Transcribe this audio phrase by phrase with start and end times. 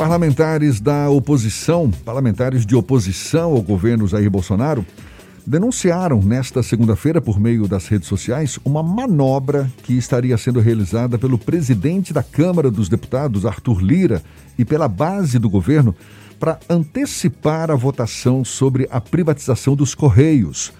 [0.00, 4.82] Parlamentares da oposição, parlamentares de oposição ao governo Jair Bolsonaro,
[5.46, 11.36] denunciaram nesta segunda-feira, por meio das redes sociais, uma manobra que estaria sendo realizada pelo
[11.36, 14.22] presidente da Câmara dos Deputados, Arthur Lira,
[14.58, 15.94] e pela base do governo
[16.38, 20.72] para antecipar a votação sobre a privatização dos Correios.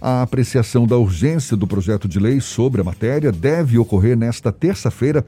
[0.00, 5.26] A apreciação da urgência do projeto de lei sobre a matéria deve ocorrer nesta terça-feira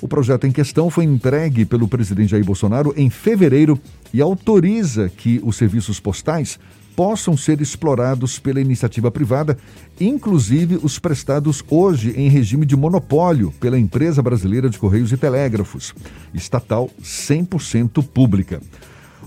[0.00, 3.78] o projeto em questão foi entregue pelo presidente Jair Bolsonaro em fevereiro
[4.12, 6.58] e autoriza que os serviços postais
[6.96, 9.58] possam ser explorados pela iniciativa privada,
[10.00, 15.94] inclusive os prestados hoje em regime de monopólio pela empresa brasileira de Correios e Telégrafos,
[16.32, 18.62] estatal 100% pública.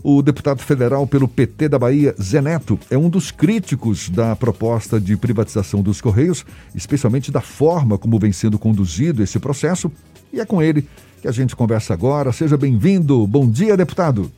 [0.02, 5.00] O deputado federal pelo PT da Bahia, Zé Neto, é um dos críticos da proposta
[5.00, 9.92] de privatização dos Correios, especialmente da forma como vem sendo conduzido esse processo
[10.32, 10.88] e é com ele
[11.22, 12.32] que a gente conversa agora.
[12.32, 13.26] Seja bem-vindo.
[13.28, 14.32] Bom dia, deputado.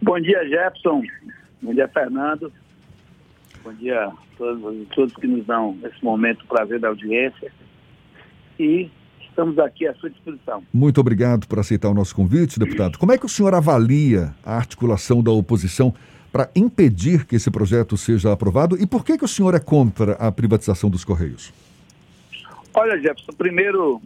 [0.00, 1.02] Bom dia, Jefferson.
[1.60, 2.52] Bom dia, Fernando.
[3.62, 7.52] Bom dia a todos, todos que nos dão esse momento o prazer da audiência.
[8.58, 10.62] E estamos aqui à sua disposição.
[10.72, 12.98] Muito obrigado por aceitar o nosso convite, deputado.
[12.98, 15.94] Como é que o senhor avalia a articulação da oposição
[16.32, 20.14] para impedir que esse projeto seja aprovado e por que, que o senhor é contra
[20.14, 21.52] a privatização dos Correios?
[22.74, 24.00] Olha, Jefferson, primeiro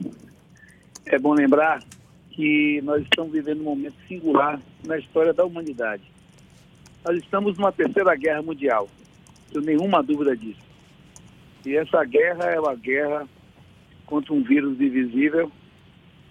[1.07, 1.83] é bom lembrar
[2.31, 6.03] que nós estamos vivendo um momento singular na história da humanidade.
[7.05, 8.89] Nós estamos numa terceira guerra mundial,
[9.53, 10.61] sem nenhuma dúvida disso.
[11.65, 13.27] E essa guerra é uma guerra
[14.05, 15.51] contra um vírus invisível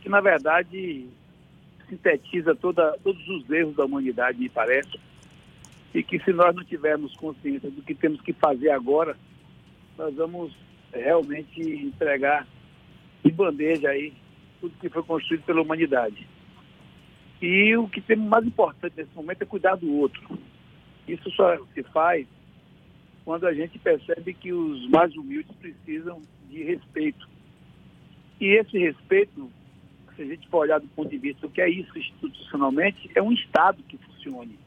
[0.02, 1.08] que, na verdade,
[1.90, 5.00] sintetiza toda, todos os erros da humanidade, me parece.
[5.94, 9.16] E que, se nós não tivermos consciência do que temos que fazer agora,
[9.98, 10.54] nós vamos
[10.94, 12.46] realmente entregar
[13.24, 14.14] de bandeja aí
[14.66, 16.28] tudo que foi construído pela humanidade.
[17.42, 20.40] E o que tem mais importante nesse momento é cuidar do outro.
[21.08, 22.26] Isso só se faz
[23.24, 27.28] quando a gente percebe que os mais humildes precisam de respeito.
[28.40, 29.52] E esse respeito,
[30.16, 33.22] se a gente for olhar do ponto de vista do que é isso institucionalmente, é
[33.22, 34.58] um Estado que funcione.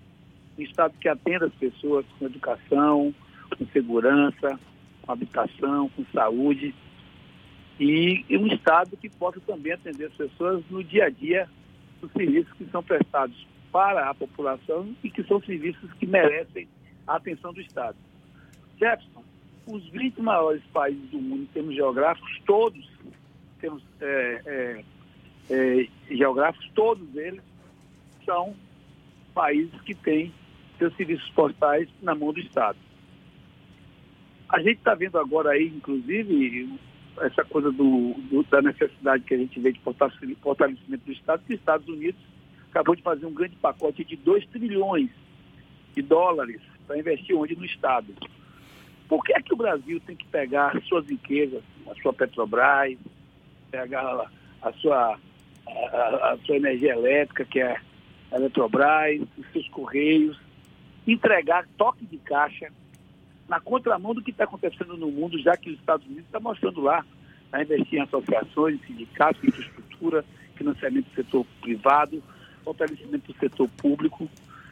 [0.56, 3.15] Um Estado que atenda as pessoas com educação,
[3.56, 4.59] com segurança,
[5.03, 6.75] com habitação, com saúde
[7.78, 11.49] e, um Estado que possa também atender as pessoas no dia a dia
[12.00, 16.69] dos serviços que são prestados para a população e que são serviços que merecem
[17.06, 17.97] a atenção do Estado.
[18.78, 19.22] Jefferson,
[19.67, 22.91] os 20 maiores países do mundo em termos geográficos, todos,
[23.61, 24.84] temos é, é,
[25.50, 27.43] é, geográficos, todos eles
[28.25, 28.55] são
[29.34, 30.33] países que têm
[30.78, 32.78] seus serviços postais na mão do Estado.
[34.49, 36.78] A gente está vendo agora aí, inclusive,
[37.23, 41.55] essa coisa do, do, da necessidade que a gente vê de fortalecimento do Estado, que
[41.55, 42.21] os Estados Unidos
[42.71, 45.11] acabou de fazer um grande pacote de 2 trilhões
[45.95, 47.56] de dólares para investir onde?
[47.56, 48.15] No Estado.
[49.09, 52.97] Por que é que o Brasil tem que pegar suas riquezas, a sua Petrobras,
[53.71, 54.31] pegar
[54.62, 55.19] a sua,
[55.67, 57.81] a, a sua energia elétrica, que é
[58.31, 60.39] a Eletrobras, os seus Correios,
[61.06, 62.71] entregar toque de caixa
[63.49, 66.49] na contramão do que está acontecendo no mundo, já que os Estados Unidos estão tá
[66.49, 67.05] mostrando lá
[67.51, 72.23] a investir em associações, sindicatos, infraestrutura, financiamento do setor privado,
[72.63, 74.29] fortalecimento do setor público.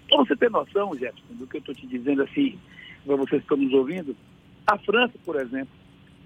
[0.08, 2.58] Para você ter noção, Jefferson, do que eu estou te dizendo assim,
[3.04, 4.14] para vocês que estão nos ouvindo,
[4.66, 5.72] a França, por exemplo,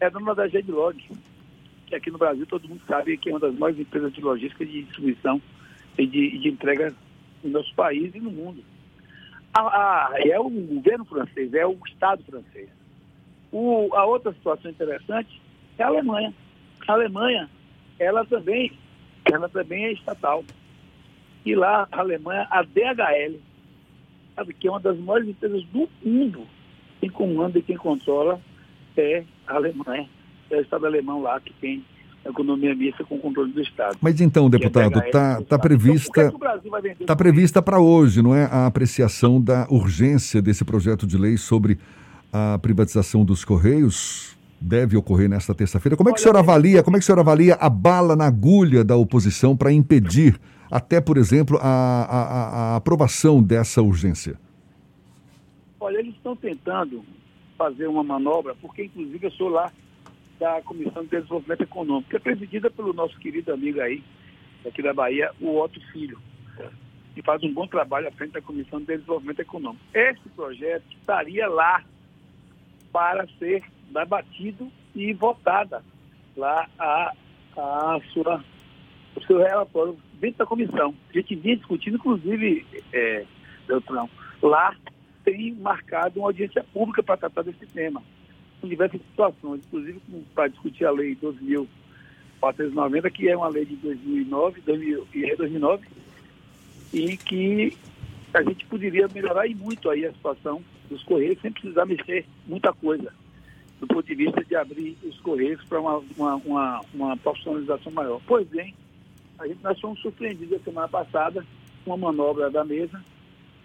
[0.01, 0.99] é dona da Gedlog,
[1.87, 4.67] que aqui no Brasil todo mundo sabe que é uma das maiores empresas de logística
[4.67, 5.41] de distribuição
[5.97, 6.95] e de, de entrega
[7.45, 8.63] no nosso país e no mundo.
[9.53, 12.69] A, a, é o governo francês, é o Estado francês.
[13.53, 15.41] O, a outra situação interessante
[15.79, 16.33] é a Alemanha.
[16.87, 17.51] A Alemanha,
[17.99, 18.73] ela também,
[19.25, 20.45] ela também é estatal.
[21.45, 23.41] E lá, a Alemanha, a DHL,
[24.35, 26.47] sabe, que é uma das maiores empresas do mundo,
[27.01, 28.41] quem comanda e quem controla
[28.97, 30.09] é a Alemanha.
[30.51, 31.85] É o Estado alemão lá que tem
[32.25, 33.97] economia mista com controle do Estado.
[34.01, 38.45] Mas então, é deputado, está tá, tá prevista então, tá prevista para hoje, não é,
[38.45, 41.79] a apreciação da urgência desse projeto de lei sobre
[42.33, 44.39] a privatização dos Correios?
[44.63, 45.97] Deve ocorrer nesta terça-feira.
[45.97, 46.83] Como é que o senhor avalia?
[46.83, 50.39] Como é que o senhor avalia a bala na agulha da oposição para impedir,
[50.71, 54.39] até por exemplo, a, a, a aprovação dessa urgência?
[55.81, 57.03] Olha, eles estão tentando
[57.57, 59.73] fazer uma manobra, porque inclusive eu sou lá
[60.41, 64.03] da Comissão de Desenvolvimento Econômico, que é presidida pelo nosso querido amigo aí,
[64.67, 66.19] aqui da Bahia, o Otto Filho,
[67.15, 69.85] que faz um bom trabalho à frente da Comissão de Desenvolvimento Econômico.
[69.93, 71.85] Esse projeto estaria lá
[72.91, 75.85] para ser debatido e votada
[76.35, 77.13] lá a,
[77.57, 78.43] a sua
[79.15, 80.95] o seu relatório dentro da comissão.
[81.11, 83.27] A gente vinha discutindo, inclusive, é,
[83.67, 84.09] Beltrão,
[84.41, 84.75] lá
[85.25, 88.03] tem marcado uma audiência pública para tratar desse tema,
[88.61, 90.01] com diversas situações, inclusive
[90.35, 95.87] para discutir a lei 12.490, que é uma lei de 2009, 2000, e 2009,
[96.93, 97.77] e que
[98.33, 102.73] a gente poderia melhorar e muito aí a situação dos Correios sem precisar mexer muita
[102.73, 103.13] coisa,
[103.81, 108.21] do ponto de vista de abrir os Correios para uma, uma, uma, uma profissionalização maior.
[108.27, 108.75] Pois bem,
[109.39, 111.45] a gente, nós fomos surpreendidos a semana passada
[111.85, 113.03] com uma manobra da mesa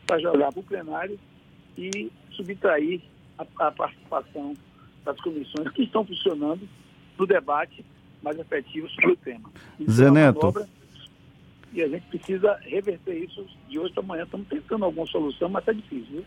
[0.06, 1.20] para jogar para o plenário
[1.78, 3.02] e subtrair
[3.38, 4.54] a, a, participação
[5.06, 6.68] das comissões que estão funcionando
[7.18, 7.86] no debate
[8.22, 9.50] mais efetivo sobre o tema.
[9.80, 10.40] Então, Zé Neto.
[10.40, 10.68] Manobra,
[11.72, 14.24] e a gente precisa reverter isso de hoje para amanhã.
[14.24, 16.08] Estamos tentando alguma solução, mas está difícil.
[16.10, 16.26] Viu?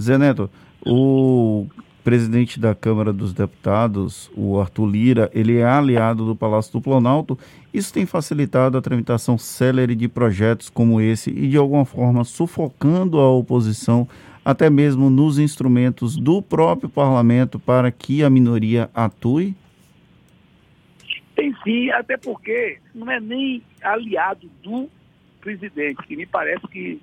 [0.00, 0.50] Zé Neto,
[0.86, 1.66] o
[2.02, 7.38] presidente da Câmara dos Deputados, o Arthur Lira, ele é aliado do Palácio do Planalto.
[7.72, 13.18] Isso tem facilitado a tramitação célere de projetos como esse e, de alguma forma, sufocando
[13.18, 14.06] a oposição,
[14.44, 19.54] até mesmo nos instrumentos do próprio parlamento para que a minoria atue?
[21.34, 24.88] Tem sim, até porque não é nem aliado do
[25.40, 27.00] presidente, que me parece que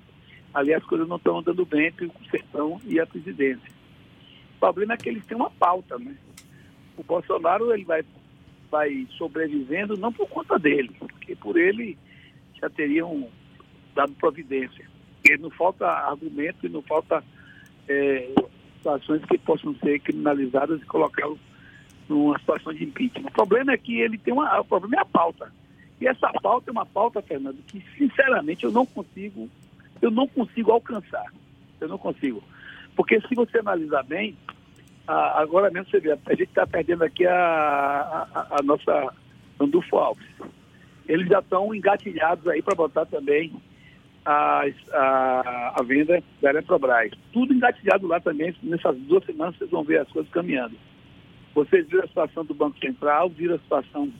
[0.54, 3.70] ali as coisas não estão andando bem entre o sertão e a presidência.
[4.56, 6.14] O problema é que eles têm uma pauta, né?
[6.96, 8.04] O Bolsonaro ele vai,
[8.70, 11.98] vai sobrevivendo não por conta dele, porque por ele
[12.60, 13.28] já teriam
[13.94, 14.86] dado providência.
[15.24, 17.22] E não falta argumento e não falta
[17.88, 18.28] é,
[18.76, 21.38] situações que possam ser criminalizadas e colocá-lo
[22.08, 23.28] numa situação de impeachment.
[23.28, 24.60] O problema é que ele tem uma.
[24.60, 25.52] O problema é a pauta.
[26.00, 29.48] E essa pauta é uma pauta, Fernando, que sinceramente eu não consigo,
[30.00, 31.32] eu não consigo alcançar.
[31.80, 32.42] Eu não consigo.
[32.96, 34.36] Porque se você analisar bem,
[35.06, 39.14] a, agora mesmo você vê, a gente está perdendo aqui a, a, a nossa
[39.60, 40.26] Andufo Alves.
[41.06, 43.52] Eles já estão engatilhados aí para botar também
[44.24, 47.12] a, a, a venda da Eletrobras.
[47.32, 48.54] Tudo engatilhado lá também.
[48.62, 50.76] Nessas duas semanas vocês vão ver as coisas caminhando.
[51.54, 54.12] Vocês viram a situação do Banco Central, viram a situação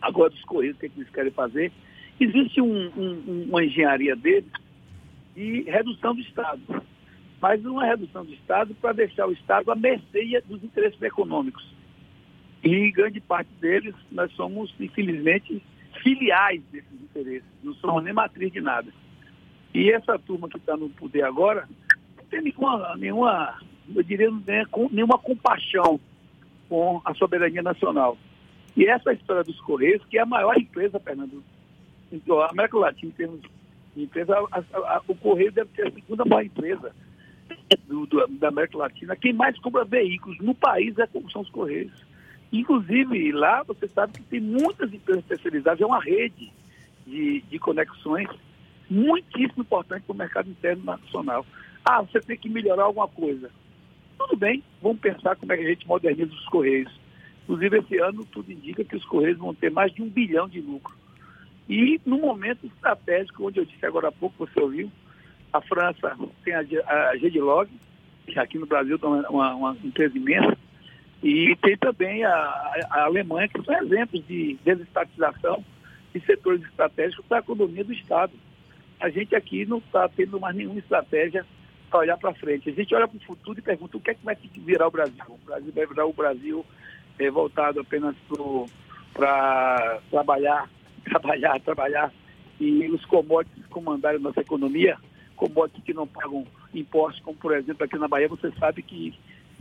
[0.00, 1.72] agora dos Correios, o que, é que eles querem fazer.
[2.20, 4.50] Existe um, um, uma engenharia deles
[5.34, 6.60] de redução do Estado.
[7.40, 11.64] Mas uma redução do Estado para deixar o Estado à mercê dos interesses econômicos.
[12.62, 15.62] E grande parte deles, nós somos, infelizmente,
[16.02, 17.48] filiais desses interesses.
[17.62, 18.92] Não somos nem matriz de nada.
[19.78, 21.68] E essa turma que está no poder agora
[22.16, 23.60] não tem nenhuma, nenhuma
[23.94, 24.28] eu diria,
[24.90, 26.00] nenhuma compaixão
[26.68, 28.18] com a soberania nacional.
[28.76, 31.44] E essa história dos Correios, que é a maior empresa, Fernando,
[32.12, 33.40] a América Latina, em termos
[33.94, 36.92] de empresa, a, a, o Correio deve ser a segunda maior empresa
[37.86, 39.14] do, do, da América Latina.
[39.14, 42.04] Quem mais compra veículos no país é, são os Correios.
[42.52, 46.52] Inclusive, lá você sabe que tem muitas empresas especializadas, é uma rede
[47.06, 48.28] de, de conexões
[48.90, 51.44] muitíssimo importante para o mercado interno nacional.
[51.84, 53.50] Ah, você tem que melhorar alguma coisa.
[54.18, 56.92] Tudo bem, vamos pensar como é que a gente moderniza os Correios.
[57.44, 60.60] Inclusive, esse ano, tudo indica que os Correios vão ter mais de um bilhão de
[60.60, 60.94] lucro.
[61.68, 64.90] E, no momento estratégico, onde eu disse agora há pouco, você ouviu,
[65.52, 67.70] a França tem a, a Gedilog,
[68.26, 70.56] que aqui no Brasil é uma, uma, empresa imensa,
[71.22, 72.30] e tem também a,
[72.90, 75.64] a, Alemanha, que são exemplos de desestatização
[76.14, 78.32] de setores estratégicos para a economia do Estado.
[79.00, 81.44] A gente aqui não está tendo mais nenhuma estratégia
[81.88, 82.68] para olhar para frente.
[82.68, 84.90] A gente olha para o futuro e pergunta o que é que vai virar o
[84.90, 85.24] Brasil.
[85.28, 86.66] O Brasil vai virar o Brasil
[87.18, 88.14] é, voltado apenas
[89.14, 90.68] para trabalhar,
[91.04, 92.12] trabalhar, trabalhar
[92.60, 94.98] e os commodities comandarem nossa economia,
[95.36, 99.14] commodities que não pagam impostos, como por exemplo aqui na Bahia, você sabe que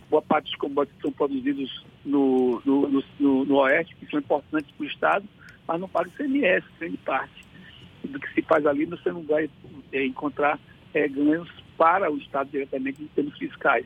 [0.10, 4.84] boa parte dos commodities são produzidos no, no, no, no Oeste, que são importantes para
[4.84, 5.26] o Estado,
[5.68, 7.47] mas não pagam CMS, grande parte
[8.08, 9.50] do que se faz ali, você não vai
[9.92, 10.60] é, encontrar
[10.94, 13.86] é, ganhos para o Estado diretamente em termos fiscais.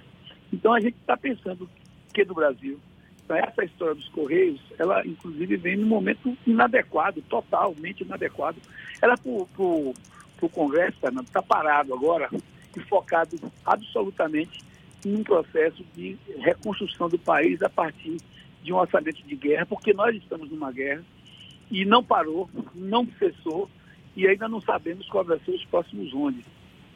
[0.51, 1.69] Então a gente está pensando
[2.13, 2.79] que no Brasil,
[3.23, 8.57] então, essa história dos Correios, ela inclusive vem num momento inadequado, totalmente inadequado.
[9.01, 12.29] Ela para o Congresso, está parado agora
[12.75, 14.61] e focado absolutamente
[15.05, 18.17] em um processo de reconstrução do país a partir
[18.63, 21.03] de um orçamento de guerra, porque nós estamos numa guerra
[21.69, 23.69] e não parou, não cessou
[24.15, 26.44] e ainda não sabemos quais vão ser os próximos onde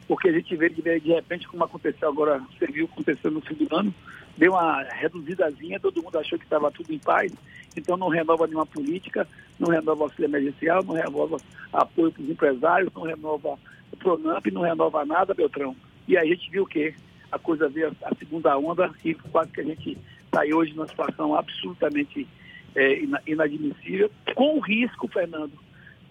[0.06, 3.54] porque a gente vê de, de repente, como aconteceu agora, você viu aconteceu no fim
[3.54, 3.94] do ano,
[4.36, 7.32] deu uma reduzidazinha, todo mundo achou que estava tudo em paz,
[7.76, 9.26] então não renova nenhuma política,
[9.58, 11.38] não renova auxílio emergencial, não renova
[11.72, 13.58] apoio para os empresários, não renova
[13.92, 15.74] o Pronamp, não renova nada, Beltrão.
[16.06, 16.94] E a gente viu o quê?
[17.32, 20.86] A coisa veio a segunda onda e quase que a gente está aí hoje numa
[20.86, 22.28] situação absolutamente
[22.76, 25.52] é, inadmissível, com o risco, Fernando,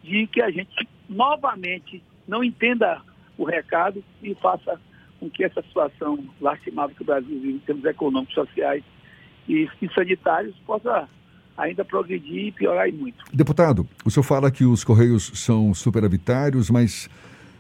[0.06, 3.02] de que a gente novamente não entenda
[3.38, 4.80] o recado e faça
[5.20, 8.84] com que essa situação lastimável que o Brasil vive em termos econômicos, sociais
[9.48, 11.08] e, sanitários possa
[11.58, 13.24] ainda progredir e piorar muito.
[13.34, 17.10] Deputado, o senhor fala que os Correios são superavitários, mas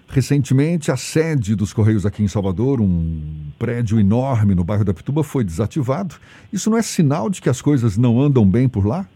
[0.07, 3.21] recentemente a sede dos Correios aqui em Salvador, um
[3.57, 6.15] prédio enorme no bairro da Pituba, foi desativado.
[6.51, 9.07] Isso não é sinal de que as coisas não andam bem por lá?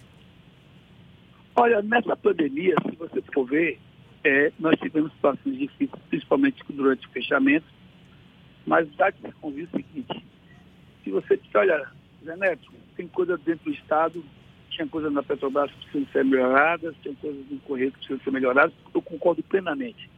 [1.59, 3.77] Olha, nessa pandemia, se você for ver,
[4.23, 7.65] é, nós tivemos situações difíceis, principalmente durante o fechamento,
[8.65, 10.25] mas dá que convir o seguinte,
[11.03, 11.85] se você olha,
[12.23, 14.23] Zé Neto, tem coisa dentro do Estado
[14.69, 18.31] tinha coisas na Petrobras que precisam ser melhoradas, tem coisas no Correio que precisam ser
[18.31, 20.09] melhoradas, eu concordo plenamente.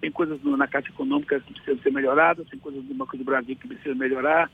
[0.00, 3.54] Tem coisas na Caixa Econômica que precisam ser melhoradas, tem coisas no Banco do Brasil
[3.54, 4.50] que precisam melhorar,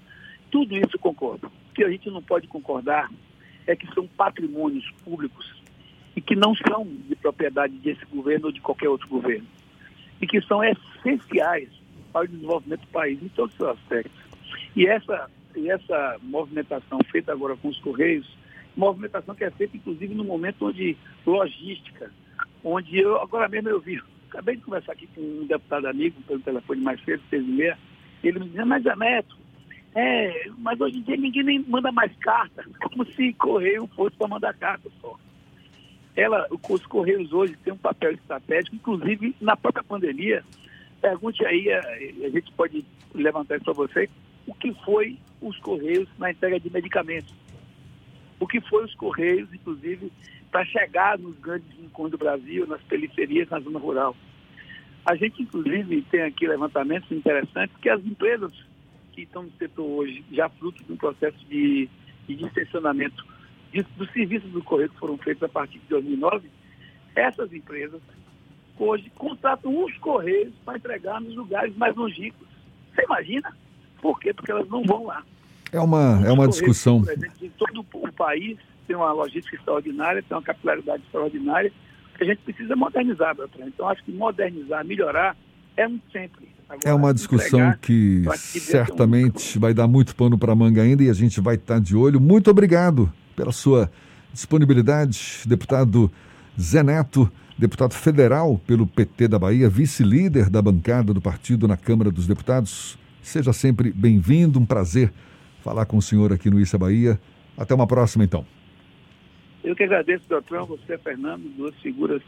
[0.50, 1.46] tudo isso concordo.
[1.46, 3.10] O que a gente não pode concordar
[3.66, 5.61] é que são patrimônios públicos
[6.16, 9.46] e que não são de propriedade desse governo ou de qualquer outro governo.
[10.20, 11.68] E que são essenciais
[12.12, 14.12] para o desenvolvimento do país em todos os aspectos.
[14.76, 18.26] E essa, e essa movimentação feita agora com os Correios
[18.76, 22.10] movimentação que é feita, inclusive, no momento onde logística,
[22.64, 26.40] onde eu, agora mesmo eu vi, acabei de conversar aqui com um deputado amigo pelo
[26.40, 27.78] telefone mais cedo, seis e meia,
[28.22, 29.36] ele me dizia, mas Aneto,
[29.94, 34.28] é, mas hoje em dia ninguém nem manda mais carta, como se correio fosse para
[34.28, 35.18] mandar carta só.
[36.16, 40.44] Ela, os Correios hoje têm um papel estratégico, inclusive na própria pandemia.
[41.00, 44.08] Pergunte aí, a, a gente pode levantar isso para você,
[44.46, 47.34] o que foi os Correios na entrega de medicamentos
[48.42, 50.10] o que foi os Correios, inclusive,
[50.50, 54.16] para chegar nos grandes rincões do Brasil, nas periferias, na zona rural.
[55.06, 58.52] A gente, inclusive, tem aqui levantamentos interessantes que as empresas
[59.12, 61.88] que estão no setor hoje, já fruto de um processo de,
[62.26, 63.24] de distensionamento
[63.72, 66.48] de, dos serviços do Correio que foram feitos a partir de 2009,
[67.16, 68.00] essas empresas
[68.78, 72.46] hoje contratam os Correios para entregar nos lugares mais longínquos.
[72.94, 73.56] Você imagina?
[74.00, 74.34] Por quê?
[74.34, 75.22] Porque elas não vão lá.
[75.70, 77.02] É uma, é uma discussão.
[77.40, 81.72] Em todo o país tem uma logística extraordinária, tem uma capilaridade extraordinária,
[82.16, 83.68] que a gente precisa modernizar, Beltrão.
[83.68, 85.36] Então, acho que modernizar, melhorar,
[85.76, 86.48] é um sempre.
[86.68, 91.14] Agora, é uma discussão que certamente vai dar muito pano para manga ainda e a
[91.14, 92.20] gente vai estar de olho.
[92.20, 93.90] Muito obrigado pela sua
[94.32, 96.10] disponibilidade, deputado
[96.60, 102.10] Zé Neto, deputado federal pelo PT da Bahia, vice-líder da bancada do partido na Câmara
[102.10, 102.98] dos Deputados.
[103.22, 105.12] Seja sempre bem-vindo, um prazer
[105.62, 107.20] falar com o senhor aqui no Issa Bahia.
[107.56, 108.44] Até uma próxima, então.
[109.62, 112.22] Eu que agradeço, doutor, você, Fernando, duas figuras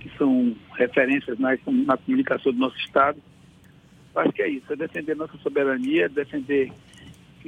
[0.00, 3.18] que são referências na, na comunicação do nosso Estado.
[4.14, 6.72] Acho que é isso, é defender nossa soberania, defender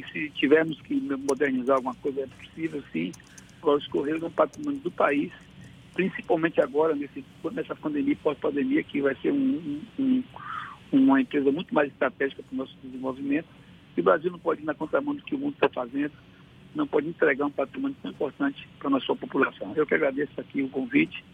[0.02, 3.12] que se tivermos que modernizar alguma coisa é possível, sim.
[3.61, 5.33] Agora, os Correios é um patrimônio do país,
[5.95, 10.23] principalmente agora, nesse, nessa pandemia, pós-pandemia, que vai ser um, um,
[10.93, 13.49] uma empresa muito mais estratégica para o nosso desenvolvimento
[14.00, 16.12] o Brasil não pode ir na contramão do que o mundo está fazendo,
[16.75, 19.73] não pode entregar um patrimônio tão importante para a nossa população.
[19.75, 21.25] Eu que agradeço aqui o convite.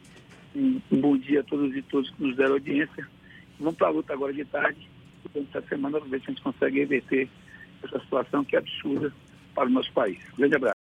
[0.55, 3.07] Um, um bom dia a todos e todos que nos deram audiência.
[3.59, 4.89] Vamos para a luta agora de tarde,
[5.33, 7.29] durante essa semana, para ver se a gente consegue reverter
[7.85, 9.13] essa situação que é absurda
[9.55, 10.19] para o nosso país.
[10.37, 10.74] Grande abraço.